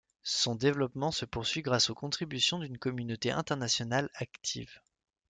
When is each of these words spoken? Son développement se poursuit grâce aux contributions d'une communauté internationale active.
Son 0.23 0.55
développement 0.55 1.11
se 1.11 1.25
poursuit 1.25 1.61
grâce 1.61 1.91
aux 1.91 1.93
contributions 1.93 2.57
d'une 2.57 2.79
communauté 2.79 3.29
internationale 3.29 4.09
active. 4.15 4.81